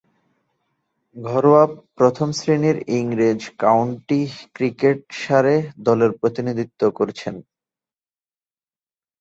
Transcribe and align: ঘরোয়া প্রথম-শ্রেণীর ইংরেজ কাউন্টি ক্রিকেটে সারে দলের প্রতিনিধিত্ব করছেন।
ঘরোয়া 1.15 1.63
প্রথম-শ্রেণীর 1.97 2.77
ইংরেজ 2.99 3.41
কাউন্টি 3.59 4.21
ক্রিকেটে 4.55 5.05
সারে 5.19 5.55
দলের 5.87 6.11
প্রতিনিধিত্ব 6.19 6.81
করছেন। 6.97 7.35